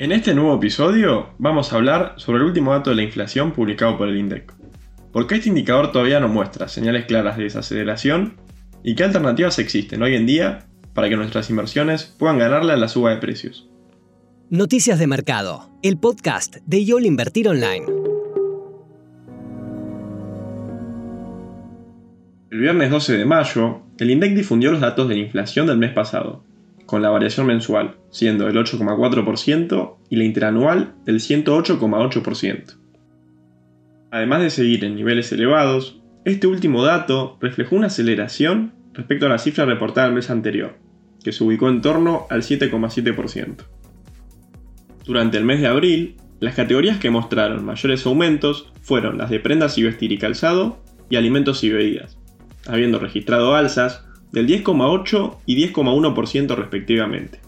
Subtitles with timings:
[0.00, 3.98] En este nuevo episodio vamos a hablar sobre el último dato de la inflación publicado
[3.98, 4.54] por el INDEC.
[5.12, 8.36] ¿Por qué este indicador todavía no muestra señales claras de desaceleración?
[8.84, 12.86] ¿Y qué alternativas existen hoy en día para que nuestras inversiones puedan ganarle a la
[12.86, 13.68] suba de precios?
[14.50, 17.86] Noticias de Mercado, el podcast de YOL Invertir Online.
[22.52, 25.92] El viernes 12 de mayo, el INDEC difundió los datos de la inflación del mes
[25.92, 26.44] pasado,
[26.88, 32.78] con la variación mensual, siendo del 8,4% y la interanual del 108,8%.
[34.10, 39.36] Además de seguir en niveles elevados, este último dato reflejó una aceleración respecto a la
[39.36, 40.78] cifra reportada el mes anterior,
[41.22, 43.64] que se ubicó en torno al 7,7%.
[45.04, 49.76] Durante el mes de abril, las categorías que mostraron mayores aumentos fueron las de prendas
[49.76, 52.18] y vestir y calzado y alimentos y bebidas,
[52.66, 57.40] habiendo registrado alzas del 10,8 y 10,1% respectivamente.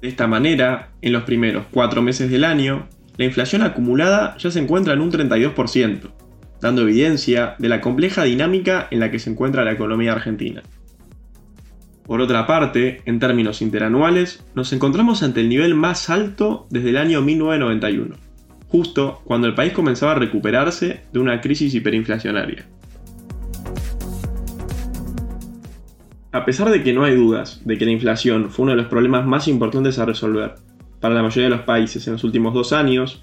[0.00, 4.58] De esta manera, en los primeros cuatro meses del año, la inflación acumulada ya se
[4.58, 6.10] encuentra en un 32%,
[6.60, 10.62] dando evidencia de la compleja dinámica en la que se encuentra la economía argentina.
[12.06, 16.98] Por otra parte, en términos interanuales, nos encontramos ante el nivel más alto desde el
[16.98, 18.16] año 1991,
[18.68, 22.66] justo cuando el país comenzaba a recuperarse de una crisis hiperinflacionaria.
[26.34, 28.88] A pesar de que no hay dudas de que la inflación fue uno de los
[28.88, 30.56] problemas más importantes a resolver
[30.98, 33.22] para la mayoría de los países en los últimos dos años,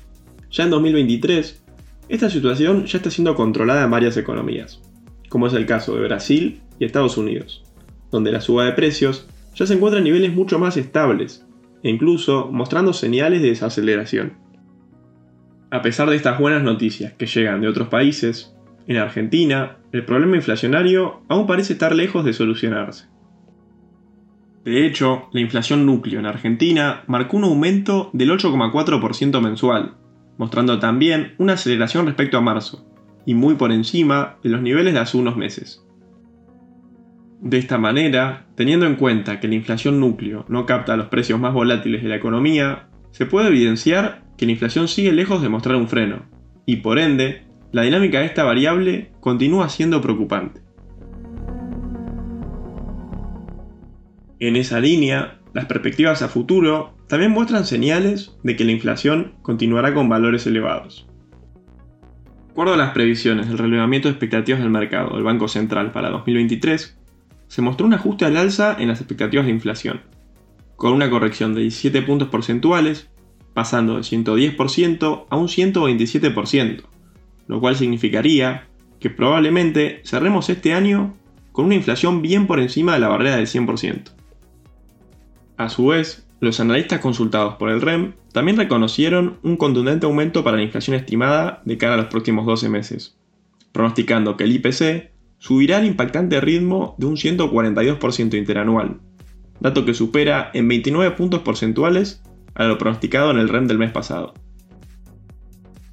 [0.49, 1.61] ya en 2023,
[2.07, 4.81] esta situación ya está siendo controlada en varias economías,
[5.27, 7.65] como es el caso de Brasil y Estados Unidos,
[8.11, 11.45] donde la suba de precios ya se encuentra en niveles mucho más estables
[11.83, 14.37] e incluso mostrando señales de desaceleración.
[15.69, 18.55] A pesar de estas buenas noticias que llegan de otros países,
[18.87, 23.05] en Argentina, el problema inflacionario aún parece estar lejos de solucionarse.
[24.63, 29.95] De hecho, la inflación núcleo en Argentina marcó un aumento del 8,4% mensual,
[30.37, 32.85] mostrando también una aceleración respecto a marzo,
[33.25, 35.83] y muy por encima de los niveles de hace unos meses.
[37.41, 41.53] De esta manera, teniendo en cuenta que la inflación núcleo no capta los precios más
[41.53, 45.87] volátiles de la economía, se puede evidenciar que la inflación sigue lejos de mostrar un
[45.87, 46.25] freno,
[46.67, 50.61] y por ende, la dinámica de esta variable continúa siendo preocupante.
[54.39, 59.93] En esa línea, las perspectivas a futuro también muestran señales de que la inflación continuará
[59.93, 61.07] con valores elevados.
[62.47, 66.09] De acuerdo a las previsiones del relevamiento de expectativas del mercado del Banco Central para
[66.09, 66.97] 2023,
[67.47, 70.01] se mostró un ajuste al alza en las expectativas de inflación,
[70.75, 73.09] con una corrección de 17 puntos porcentuales,
[73.53, 76.83] pasando del 110% a un 127%,
[77.51, 78.69] lo cual significaría
[79.01, 81.17] que probablemente cerremos este año
[81.51, 84.03] con una inflación bien por encima de la barrera del 100%.
[85.57, 90.55] A su vez, los analistas consultados por el REM también reconocieron un contundente aumento para
[90.55, 93.17] la inflación estimada de cara a los próximos 12 meses,
[93.73, 99.01] pronosticando que el IPC subirá al impactante ritmo de un 142% interanual,
[99.59, 102.23] dato que supera en 29 puntos porcentuales
[102.53, 104.35] a lo pronosticado en el REM del mes pasado.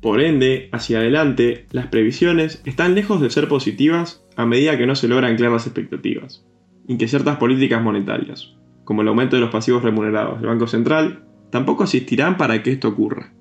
[0.00, 4.94] Por ende, hacia adelante, las previsiones están lejos de ser positivas a medida que no
[4.94, 6.46] se logran anclar las expectativas,
[6.86, 8.54] y que ciertas políticas monetarias,
[8.84, 12.88] como el aumento de los pasivos remunerados del Banco Central, tampoco asistirán para que esto
[12.88, 13.32] ocurra.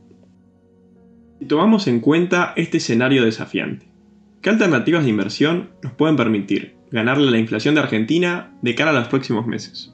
[1.39, 3.85] Si tomamos en cuenta este escenario desafiante,
[4.41, 8.93] ¿qué alternativas de inversión nos pueden permitir ganarle la inflación de Argentina de cara a
[8.93, 9.93] los próximos meses?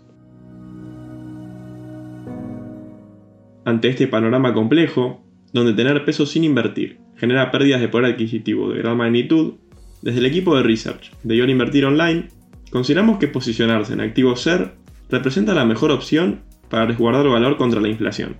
[3.65, 8.79] Ante este panorama complejo, donde tener peso sin invertir genera pérdidas de poder adquisitivo de
[8.79, 9.53] gran magnitud,
[10.01, 12.27] desde el equipo de research de Ion Invertir Online,
[12.71, 14.73] consideramos que posicionarse en activos SER
[15.09, 18.35] representa la mejor opción para resguardar valor contra la inflación.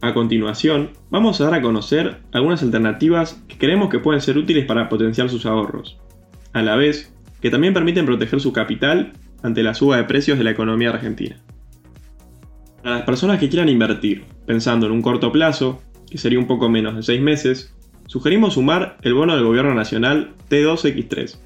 [0.00, 4.64] A continuación, vamos a dar a conocer algunas alternativas que creemos que pueden ser útiles
[4.64, 5.98] para potenciar sus ahorros,
[6.52, 10.44] a la vez que también permiten proteger su capital ante la suba de precios de
[10.44, 11.36] la economía argentina.
[12.82, 16.68] Para las personas que quieran invertir, pensando en un corto plazo, que sería un poco
[16.68, 17.74] menos de 6 meses,
[18.06, 21.38] sugerimos sumar el bono del Gobierno Nacional T2X3,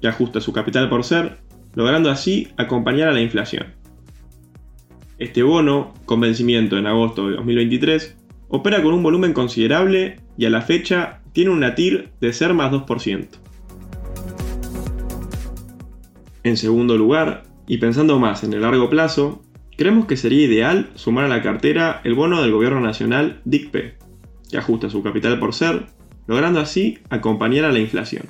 [0.00, 1.38] que ajusta su capital por ser,
[1.74, 3.74] logrando así acompañar a la inflación.
[5.18, 8.16] Este bono, con vencimiento en agosto de 2023,
[8.48, 12.72] opera con un volumen considerable y a la fecha tiene una TIR de ser más
[12.72, 13.28] 2%.
[16.42, 19.42] En segundo lugar, y pensando más en el largo plazo,
[19.80, 23.94] Creemos que sería ideal sumar a la cartera el bono del Gobierno Nacional DICP,
[24.50, 25.86] que ajusta su capital por ser,
[26.26, 28.24] logrando así acompañar a la inflación.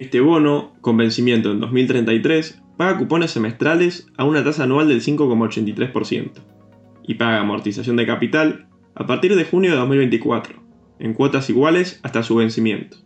[0.00, 6.32] Este bono, con vencimiento en 2033, paga cupones semestrales a una tasa anual del 5,83%,
[7.04, 8.66] y paga amortización de capital
[8.96, 10.64] a partir de junio de 2024,
[10.98, 12.96] en cuotas iguales hasta su vencimiento.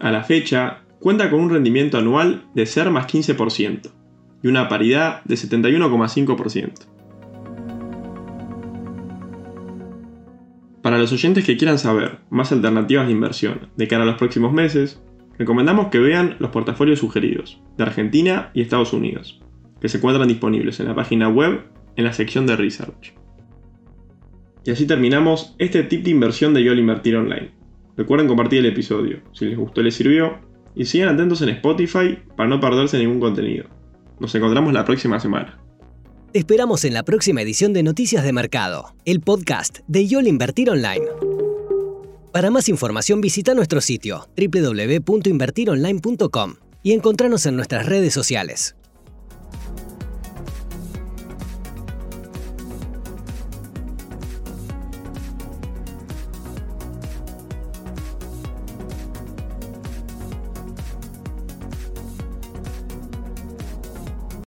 [0.00, 3.90] A la fecha, cuenta con un rendimiento anual de ser más 15%
[4.42, 6.96] y una paridad de 71,5%.
[10.82, 14.52] Para los oyentes que quieran saber más alternativas de inversión de cara a los próximos
[14.52, 15.02] meses,
[15.36, 19.42] recomendamos que vean los portafolios sugeridos de Argentina y Estados Unidos,
[19.80, 21.64] que se encuentran disponibles en la página web
[21.96, 23.14] en la sección de Research.
[24.64, 27.50] Y así terminamos este tip de inversión de YOL Invertir Online.
[27.96, 30.38] Recuerden compartir el episodio, si les gustó les sirvió,
[30.74, 33.75] y sigan atentos en Spotify para no perderse ningún contenido.
[34.18, 35.58] Nos encontramos la próxima semana.
[36.32, 40.70] Te esperamos en la próxima edición de Noticias de Mercado, el podcast de YOL Invertir
[40.70, 41.04] Online.
[42.32, 48.76] Para más información visita nuestro sitio www.invertironline.com y encontrarnos en nuestras redes sociales.